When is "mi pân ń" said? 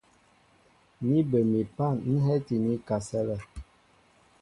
1.51-2.15